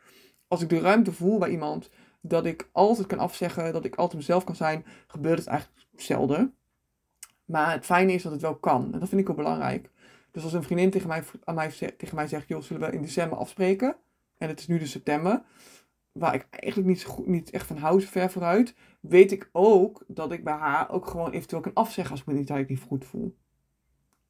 Als 0.47 0.61
ik 0.61 0.69
de 0.69 0.79
ruimte 0.79 1.11
voel 1.11 1.38
bij 1.38 1.49
iemand, 1.49 1.89
dat 2.21 2.45
ik 2.45 2.69
altijd 2.71 3.07
kan 3.07 3.19
afzeggen, 3.19 3.73
dat 3.73 3.85
ik 3.85 3.95
altijd 3.95 4.17
mezelf 4.17 4.43
kan 4.43 4.55
zijn, 4.55 4.85
gebeurt 5.07 5.38
het 5.38 5.47
eigenlijk 5.47 5.88
zelden. 5.95 6.53
Maar 7.45 7.71
het 7.71 7.85
fijne 7.85 8.13
is 8.13 8.23
dat 8.23 8.31
het 8.31 8.41
wel 8.41 8.55
kan. 8.55 8.93
En 8.93 8.99
dat 8.99 9.09
vind 9.09 9.21
ik 9.21 9.29
ook 9.29 9.35
belangrijk. 9.35 9.89
Dus 10.31 10.43
als 10.43 10.53
een 10.53 10.63
vriendin 10.63 10.89
tegen 10.89 11.07
mij, 11.07 11.23
aan 11.43 11.55
mij, 11.55 11.69
tegen 11.97 12.15
mij 12.15 12.27
zegt, 12.27 12.47
joh, 12.47 12.61
zullen 12.61 12.89
we 12.89 12.95
in 12.95 13.01
december 13.01 13.38
afspreken? 13.38 13.95
En 14.38 14.47
het 14.47 14.59
is 14.59 14.67
nu 14.67 14.79
de 14.79 14.85
september. 14.85 15.41
Waar 16.11 16.33
ik 16.33 16.47
eigenlijk 16.49 16.88
niet, 16.88 17.27
niet 17.27 17.49
echt 17.49 17.67
van 17.67 17.77
hou, 17.77 18.01
ver 18.01 18.31
vooruit. 18.31 18.75
Weet 18.99 19.31
ik 19.31 19.49
ook 19.51 20.03
dat 20.07 20.31
ik 20.31 20.43
bij 20.43 20.53
haar 20.53 20.89
ook 20.89 21.07
gewoon 21.07 21.31
eventueel 21.31 21.61
kan 21.61 21.73
afzeggen 21.73 22.11
als 22.11 22.21
ik 22.21 22.27
me 22.27 22.33
niet, 22.33 22.69
niet 22.69 22.81
goed 22.81 23.05
voel. 23.05 23.38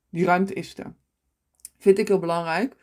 Die 0.09 0.25
ruimte 0.25 0.53
is 0.53 0.77
er. 0.77 0.93
Vind 1.79 1.97
ik 1.97 2.07
heel 2.07 2.19
belangrijk. 2.19 2.75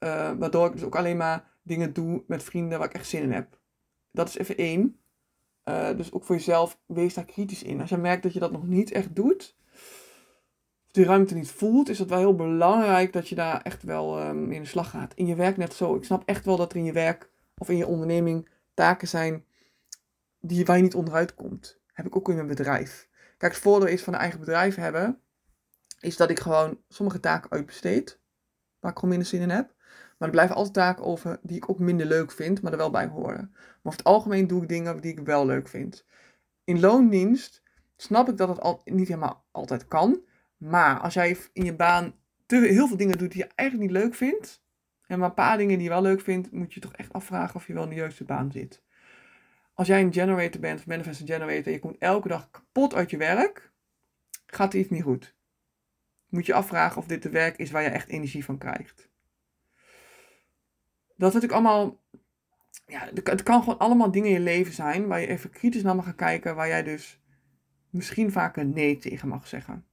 Uh, 0.00 0.32
waardoor 0.38 0.66
ik 0.66 0.72
dus 0.72 0.82
ook 0.82 0.96
alleen 0.96 1.16
maar 1.16 1.44
dingen 1.62 1.92
doe 1.92 2.22
met 2.26 2.42
vrienden 2.42 2.78
waar 2.78 2.88
ik 2.88 2.94
echt 2.94 3.08
zin 3.08 3.22
in 3.22 3.32
heb. 3.32 3.58
Dat 4.10 4.28
is 4.28 4.38
even 4.38 4.56
één. 4.56 5.00
Uh, 5.64 5.96
dus 5.96 6.12
ook 6.12 6.24
voor 6.24 6.36
jezelf, 6.36 6.78
wees 6.86 7.14
daar 7.14 7.24
kritisch 7.24 7.62
in. 7.62 7.80
Als 7.80 7.90
je 7.90 7.96
merkt 7.96 8.22
dat 8.22 8.32
je 8.32 8.40
dat 8.40 8.52
nog 8.52 8.66
niet 8.66 8.92
echt 8.92 9.14
doet, 9.14 9.56
of 10.86 10.92
die 10.92 11.04
ruimte 11.04 11.34
niet 11.34 11.50
voelt, 11.50 11.88
is 11.88 11.98
het 11.98 12.08
wel 12.08 12.18
heel 12.18 12.34
belangrijk 12.34 13.12
dat 13.12 13.28
je 13.28 13.34
daar 13.34 13.62
echt 13.62 13.82
wel 13.82 14.26
um, 14.26 14.52
in 14.52 14.62
de 14.62 14.68
slag 14.68 14.90
gaat. 14.90 15.14
In 15.14 15.26
je 15.26 15.34
werk 15.34 15.56
net 15.56 15.74
zo. 15.74 15.94
Ik 15.94 16.04
snap 16.04 16.22
echt 16.24 16.44
wel 16.44 16.56
dat 16.56 16.72
er 16.72 16.78
in 16.78 16.84
je 16.84 16.92
werk 16.92 17.30
of 17.58 17.68
in 17.68 17.76
je 17.76 17.86
onderneming 17.86 18.48
taken 18.74 19.08
zijn 19.08 19.44
die, 20.40 20.64
waar 20.64 20.76
je 20.76 20.82
niet 20.82 20.94
onderuit 20.94 21.34
komt. 21.34 21.80
Heb 21.92 22.06
ik 22.06 22.16
ook 22.16 22.28
in 22.28 22.34
mijn 22.34 22.46
bedrijf. 22.46 23.08
Kijk, 23.36 23.52
het 23.52 23.62
voordeel 23.62 23.88
is 23.88 24.02
van 24.02 24.14
een 24.14 24.20
eigen 24.20 24.40
bedrijf 24.40 24.74
hebben, 24.74 25.20
is 26.00 26.16
dat 26.16 26.30
ik 26.30 26.38
gewoon 26.38 26.78
sommige 26.88 27.20
taken 27.20 27.50
uitbesteed, 27.50 28.20
waar 28.80 28.90
ik 28.90 28.98
gewoon 28.98 29.10
minder 29.10 29.28
zin 29.28 29.40
in 29.40 29.50
heb. 29.50 29.74
Maar 30.18 30.28
er 30.28 30.34
blijven 30.34 30.56
altijd 30.56 30.74
taken 30.74 31.04
over 31.04 31.38
die 31.42 31.56
ik 31.56 31.70
ook 31.70 31.78
minder 31.78 32.06
leuk 32.06 32.32
vind, 32.32 32.62
maar 32.62 32.72
er 32.72 32.78
wel 32.78 32.90
bij 32.90 33.06
horen. 33.06 33.50
Maar 33.52 33.78
over 33.82 33.98
het 33.98 34.04
algemeen 34.04 34.46
doe 34.46 34.62
ik 34.62 34.68
dingen 34.68 35.00
die 35.00 35.12
ik 35.12 35.20
wel 35.20 35.46
leuk 35.46 35.68
vind. 35.68 36.06
In 36.64 36.80
loondienst 36.80 37.62
snap 37.96 38.28
ik 38.28 38.36
dat 38.36 38.48
het 38.48 38.60
al, 38.60 38.80
niet 38.84 39.08
helemaal 39.08 39.44
altijd 39.50 39.88
kan. 39.88 40.20
Maar 40.56 41.00
als 41.00 41.14
jij 41.14 41.36
in 41.52 41.64
je 41.64 41.74
baan 41.74 42.14
te, 42.46 42.56
heel 42.56 42.88
veel 42.88 42.96
dingen 42.96 43.18
doet 43.18 43.32
die 43.32 43.42
je 43.42 43.50
eigenlijk 43.54 43.90
niet 43.90 44.02
leuk 44.02 44.14
vindt, 44.14 44.62
en 45.06 45.18
maar 45.18 45.28
een 45.28 45.34
paar 45.34 45.56
dingen 45.56 45.74
die 45.74 45.84
je 45.84 45.92
wel 45.92 46.02
leuk 46.02 46.20
vindt, 46.20 46.52
moet 46.52 46.74
je 46.74 46.80
toch 46.80 46.92
echt 46.92 47.12
afvragen 47.12 47.54
of 47.54 47.66
je 47.66 47.72
wel 47.72 47.82
in 47.82 47.88
de 47.88 47.94
juiste 47.94 48.24
baan 48.24 48.52
zit. 48.52 48.82
Als 49.74 49.86
jij 49.86 50.00
een 50.00 50.12
generator 50.12 50.60
bent, 50.60 50.78
of 50.78 50.86
manifest 50.86 51.22
generator, 51.24 51.66
en 51.66 51.72
je 51.72 51.78
komt 51.78 51.98
elke 51.98 52.28
dag 52.28 52.50
kapot 52.50 52.94
uit 52.94 53.10
je 53.10 53.16
werk, 53.16 53.72
gaat 54.46 54.72
er 54.72 54.78
iets 54.78 54.90
niet 54.90 55.02
goed. 55.02 55.36
Moet 56.28 56.46
je 56.46 56.54
afvragen 56.54 56.98
of 56.98 57.06
dit 57.06 57.22
de 57.22 57.30
werk 57.30 57.56
is 57.56 57.70
waar 57.70 57.82
je 57.82 57.88
echt 57.88 58.08
energie 58.08 58.44
van 58.44 58.58
krijgt. 58.58 59.08
Dat 61.16 61.28
is 61.28 61.34
natuurlijk 61.34 61.52
allemaal, 61.52 62.00
ja, 62.86 63.08
het 63.24 63.42
kan 63.42 63.62
gewoon 63.62 63.78
allemaal 63.78 64.10
dingen 64.10 64.28
in 64.28 64.34
je 64.34 64.40
leven 64.40 64.72
zijn 64.72 65.06
waar 65.06 65.20
je 65.20 65.26
even 65.26 65.50
kritisch 65.50 65.82
naar 65.82 65.96
mag 65.96 66.04
gaan 66.04 66.14
kijken, 66.14 66.54
waar 66.54 66.68
jij 66.68 66.82
dus 66.82 67.20
misschien 67.90 68.32
vaker 68.32 68.64
nee 68.64 68.98
tegen 68.98 69.28
mag 69.28 69.46
zeggen. 69.46 69.86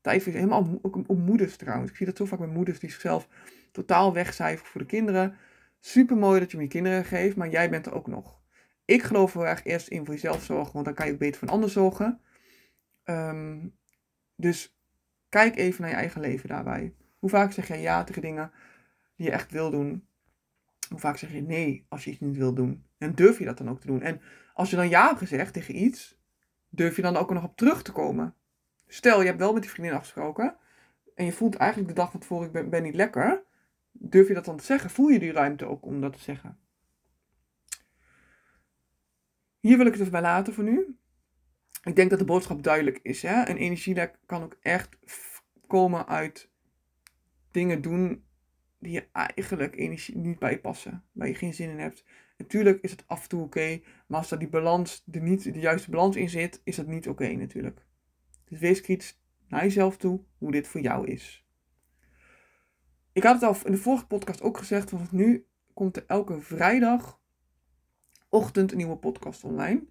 Tijd 0.00 0.26
is 0.26 0.34
helemaal 0.34 0.78
ook 0.82 1.08
moeders 1.08 1.56
trouwens. 1.56 1.90
Ik 1.90 1.96
zie 1.96 2.06
dat 2.06 2.16
zo 2.16 2.24
vaak 2.24 2.38
bij 2.38 2.48
moeders 2.48 2.78
die 2.78 2.90
zichzelf 2.90 3.28
totaal 3.72 4.12
wegcijferen 4.12 4.70
voor 4.70 4.80
de 4.80 4.86
kinderen. 4.86 5.36
Super 5.80 6.16
mooi 6.16 6.40
dat 6.40 6.50
je 6.50 6.58
je 6.58 6.68
kinderen 6.68 7.04
geeft, 7.04 7.36
maar 7.36 7.48
jij 7.48 7.70
bent 7.70 7.86
er 7.86 7.94
ook 7.94 8.06
nog. 8.06 8.40
Ik 8.84 9.02
geloof 9.02 9.32
heel 9.32 9.46
erg 9.46 9.64
eerst 9.64 9.88
in 9.88 10.04
voor 10.04 10.14
jezelf 10.14 10.44
zorgen, 10.44 10.72
want 10.72 10.84
dan 10.84 10.94
kan 10.94 11.06
je 11.06 11.12
ook 11.12 11.18
beter 11.18 11.38
voor 11.38 11.48
een 11.48 11.54
ander 11.54 11.70
zorgen. 11.70 12.20
Um, 13.04 13.76
dus 14.34 14.75
kijk 15.36 15.56
even 15.56 15.80
naar 15.80 15.90
je 15.90 15.96
eigen 15.96 16.20
leven 16.20 16.48
daarbij. 16.48 16.94
Hoe 17.18 17.30
vaak 17.30 17.52
zeg 17.52 17.68
jij 17.68 17.80
ja 17.80 18.04
tegen 18.04 18.22
dingen 18.22 18.50
die 19.16 19.26
je 19.26 19.32
echt 19.32 19.50
wil 19.50 19.70
doen? 19.70 20.06
Hoe 20.88 20.98
vaak 20.98 21.16
zeg 21.16 21.32
je 21.32 21.42
nee 21.42 21.86
als 21.88 22.04
je 22.04 22.10
iets 22.10 22.20
niet 22.20 22.36
wil 22.36 22.54
doen? 22.54 22.84
En 22.98 23.14
durf 23.14 23.38
je 23.38 23.44
dat 23.44 23.58
dan 23.58 23.70
ook 23.70 23.80
te 23.80 23.86
doen? 23.86 24.02
En 24.02 24.20
als 24.54 24.70
je 24.70 24.76
dan 24.76 24.88
ja 24.88 25.06
hebt 25.06 25.18
gezegd 25.18 25.52
tegen 25.52 25.82
iets, 25.82 26.18
durf 26.68 26.96
je 26.96 27.02
dan 27.02 27.16
ook 27.16 27.32
nog 27.32 27.44
op 27.44 27.56
terug 27.56 27.82
te 27.82 27.92
komen? 27.92 28.34
Stel, 28.86 29.20
je 29.20 29.26
hebt 29.26 29.38
wel 29.38 29.52
met 29.52 29.62
die 29.62 29.70
vriendin 29.70 29.94
afgesproken 29.94 30.56
en 31.14 31.24
je 31.24 31.32
voelt 31.32 31.56
eigenlijk 31.56 31.88
de 31.88 32.00
dag 32.00 32.10
van 32.10 32.20
tevoren, 32.20 32.54
ik 32.54 32.70
ben, 32.70 32.82
niet 32.82 32.94
lekker. 32.94 33.42
Durf 33.92 34.28
je 34.28 34.34
dat 34.34 34.44
dan 34.44 34.56
te 34.56 34.64
zeggen? 34.64 34.90
Voel 34.90 35.08
je 35.08 35.18
die 35.18 35.32
ruimte 35.32 35.66
ook 35.66 35.84
om 35.84 36.00
dat 36.00 36.12
te 36.12 36.20
zeggen? 36.20 36.58
Hier 39.60 39.76
wil 39.76 39.86
ik 39.86 39.92
het 39.92 40.00
even 40.00 40.12
bij 40.12 40.20
laten 40.20 40.54
voor 40.54 40.64
nu. 40.64 40.96
Ik 41.86 41.96
denk 41.96 42.10
dat 42.10 42.18
de 42.18 42.24
boodschap 42.24 42.62
duidelijk 42.62 42.98
is. 43.02 43.22
Hè? 43.22 43.48
Een 43.48 43.56
energielek 43.56 44.18
kan 44.26 44.42
ook 44.42 44.56
echt 44.60 44.96
komen 45.66 46.06
uit 46.06 46.50
dingen 47.50 47.82
doen 47.82 48.24
die 48.78 48.92
je 48.92 49.08
eigenlijk 49.12 49.76
energie 49.76 50.16
niet 50.16 50.38
bij 50.38 50.50
je 50.50 50.60
passen. 50.60 51.04
Waar 51.12 51.28
je 51.28 51.34
geen 51.34 51.54
zin 51.54 51.70
in 51.70 51.78
hebt. 51.78 52.04
Natuurlijk 52.38 52.82
is 52.82 52.90
het 52.90 53.04
af 53.06 53.22
en 53.22 53.28
toe 53.28 53.42
oké. 53.42 53.80
maar 54.06 54.18
als 54.18 54.30
er 54.30 54.38
die 54.38 54.48
balans, 54.48 55.02
de, 55.04 55.20
niet 55.20 55.42
de 55.42 55.60
juiste 55.60 55.90
balans 55.90 56.16
in 56.16 56.28
zit, 56.28 56.60
is 56.64 56.76
dat 56.76 56.86
niet 56.86 57.08
oké 57.08 57.32
natuurlijk. 57.32 57.86
Dus 58.44 58.58
wees 58.58 58.80
kritisch 58.80 59.20
naar 59.48 59.62
jezelf 59.62 59.96
toe 59.96 60.20
hoe 60.38 60.50
dit 60.50 60.68
voor 60.68 60.80
jou 60.80 61.06
is. 61.06 61.46
Ik 63.12 63.22
had 63.22 63.34
het 63.34 63.42
al 63.42 63.56
in 63.64 63.72
de 63.72 63.78
vorige 63.78 64.06
podcast 64.06 64.42
ook 64.42 64.58
gezegd, 64.58 64.90
want 64.90 65.12
nu 65.12 65.46
komt 65.74 65.96
er 65.96 66.04
elke 66.06 66.40
vrijdagochtend 66.40 67.20
een 68.70 68.76
nieuwe 68.76 68.96
podcast 68.96 69.44
online. 69.44 69.82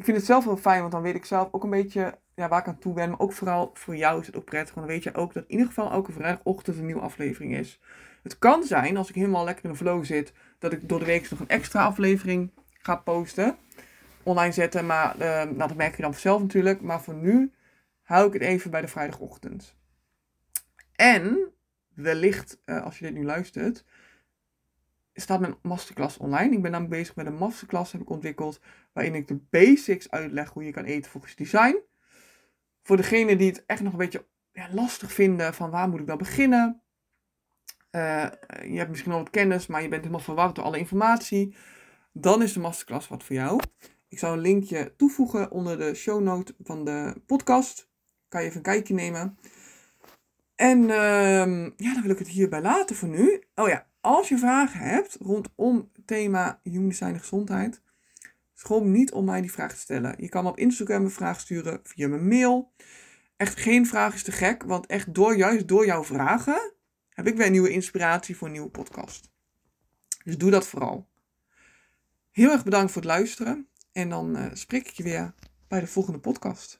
Ik 0.00 0.06
vind 0.06 0.16
het 0.16 0.26
zelf 0.26 0.44
heel 0.44 0.56
fijn, 0.56 0.80
want 0.80 0.92
dan 0.92 1.02
weet 1.02 1.14
ik 1.14 1.24
zelf 1.24 1.48
ook 1.50 1.64
een 1.64 1.70
beetje 1.70 2.18
ja, 2.34 2.48
waar 2.48 2.60
ik 2.60 2.66
aan 2.66 2.78
toe 2.78 2.94
ben. 2.94 3.08
Maar 3.10 3.18
ook 3.18 3.32
vooral 3.32 3.70
voor 3.74 3.96
jou 3.96 4.20
is 4.20 4.26
het 4.26 4.36
ook 4.36 4.44
prettig, 4.44 4.74
dan 4.74 4.86
weet 4.86 5.02
je 5.02 5.14
ook 5.14 5.32
dat 5.32 5.42
in 5.42 5.50
ieder 5.50 5.66
geval 5.66 5.90
elke 5.90 6.12
vrijdagochtend 6.12 6.76
een 6.76 6.86
nieuwe 6.86 7.00
aflevering 7.00 7.56
is. 7.56 7.80
Het 8.22 8.38
kan 8.38 8.64
zijn, 8.64 8.96
als 8.96 9.08
ik 9.08 9.14
helemaal 9.14 9.44
lekker 9.44 9.64
in 9.64 9.70
de 9.70 9.76
flow 9.76 10.04
zit, 10.04 10.32
dat 10.58 10.72
ik 10.72 10.88
door 10.88 10.98
de 10.98 11.04
week 11.04 11.30
nog 11.30 11.40
een 11.40 11.48
extra 11.48 11.84
aflevering 11.84 12.50
ga 12.72 12.96
posten. 12.96 13.56
Online 14.22 14.52
zetten, 14.52 14.86
maar 14.86 15.14
uh, 15.14 15.22
nou, 15.22 15.56
dat 15.56 15.74
merk 15.74 15.96
je 15.96 16.02
dan 16.02 16.12
vanzelf 16.12 16.40
natuurlijk. 16.40 16.80
Maar 16.80 17.02
voor 17.02 17.14
nu 17.14 17.52
hou 18.02 18.26
ik 18.26 18.32
het 18.32 18.42
even 18.42 18.70
bij 18.70 18.80
de 18.80 18.88
vrijdagochtend. 18.88 19.76
En 20.96 21.52
wellicht, 21.94 22.60
uh, 22.66 22.82
als 22.82 22.98
je 22.98 23.04
dit 23.04 23.14
nu 23.14 23.24
luistert, 23.24 23.84
staat 25.14 25.40
mijn 25.40 25.56
masterclass 25.62 26.16
online. 26.16 26.54
Ik 26.54 26.62
ben 26.62 26.70
namelijk 26.70 26.96
bezig 26.96 27.16
met 27.16 27.26
een 27.26 27.34
masterclass, 27.34 27.92
heb 27.92 28.00
ik 28.00 28.10
ontwikkeld, 28.10 28.60
waarin 28.92 29.14
ik 29.14 29.28
de 29.28 29.40
basics 29.50 30.10
uitleg 30.10 30.50
hoe 30.50 30.64
je 30.64 30.72
kan 30.72 30.84
eten 30.84 31.10
volgens 31.10 31.36
design. 31.36 31.78
Voor 32.82 32.96
degenen 32.96 33.38
die 33.38 33.48
het 33.48 33.64
echt 33.66 33.82
nog 33.82 33.92
een 33.92 33.98
beetje 33.98 34.26
ja, 34.52 34.68
lastig 34.72 35.12
vinden 35.12 35.54
van 35.54 35.70
waar 35.70 35.88
moet 35.88 36.00
ik 36.00 36.06
dan 36.06 36.18
beginnen. 36.18 36.82
Uh, 37.90 38.28
je 38.62 38.76
hebt 38.78 38.90
misschien 38.90 39.12
al 39.12 39.18
wat 39.18 39.30
kennis, 39.30 39.66
maar 39.66 39.82
je 39.82 39.88
bent 39.88 40.00
helemaal 40.00 40.24
verward 40.24 40.54
door 40.54 40.64
alle 40.64 40.78
informatie. 40.78 41.56
Dan 42.12 42.42
is 42.42 42.52
de 42.52 42.60
masterclass 42.60 43.08
wat 43.08 43.24
voor 43.24 43.36
jou. 43.36 43.60
Ik 44.08 44.18
zal 44.18 44.32
een 44.32 44.38
linkje 44.38 44.94
toevoegen 44.96 45.50
onder 45.50 45.78
de 45.78 45.94
show 45.94 46.22
note 46.22 46.54
van 46.62 46.84
de 46.84 47.22
podcast. 47.26 47.88
Kan 48.28 48.40
je 48.40 48.46
even 48.46 48.56
een 48.56 48.62
kijkje 48.62 48.94
nemen. 48.94 49.38
En 50.54 50.78
uh, 50.78 51.66
ja, 51.76 51.92
dan 51.92 52.02
wil 52.02 52.10
ik 52.10 52.18
het 52.18 52.28
hierbij 52.28 52.60
laten 52.60 52.96
voor 52.96 53.08
nu. 53.08 53.42
Oh 53.54 53.68
ja, 53.68 53.89
als 54.00 54.28
je 54.28 54.38
vragen 54.38 54.80
hebt 54.80 55.16
rondom 55.20 55.90
thema 56.04 56.60
human 56.62 57.18
gezondheid, 57.20 57.82
schroom 58.54 58.90
niet 58.90 59.12
om 59.12 59.24
mij 59.24 59.40
die 59.40 59.52
vraag 59.52 59.72
te 59.72 59.80
stellen. 59.80 60.14
Je 60.18 60.28
kan 60.28 60.44
me 60.44 60.50
op 60.50 60.58
Instagram 60.58 61.04
een 61.04 61.10
vraag 61.10 61.40
sturen 61.40 61.80
via 61.82 62.08
mijn 62.08 62.28
mail. 62.28 62.72
Echt 63.36 63.58
geen 63.58 63.86
vraag 63.86 64.14
is 64.14 64.22
te 64.22 64.32
gek, 64.32 64.62
want 64.62 64.86
echt 64.86 65.14
door, 65.14 65.36
juist 65.36 65.68
door 65.68 65.86
jouw 65.86 66.04
vragen 66.04 66.72
heb 67.08 67.26
ik 67.26 67.36
weer 67.36 67.50
nieuwe 67.50 67.70
inspiratie 67.70 68.36
voor 68.36 68.46
een 68.46 68.52
nieuwe 68.52 68.70
podcast. 68.70 69.30
Dus 70.24 70.38
doe 70.38 70.50
dat 70.50 70.66
vooral. 70.66 71.08
Heel 72.30 72.50
erg 72.50 72.64
bedankt 72.64 72.92
voor 72.92 73.02
het 73.02 73.10
luisteren 73.10 73.68
en 73.92 74.08
dan 74.08 74.36
uh, 74.36 74.46
spreek 74.52 74.88
ik 74.88 74.94
je 74.94 75.02
weer 75.02 75.34
bij 75.68 75.80
de 75.80 75.86
volgende 75.86 76.18
podcast. 76.18 76.79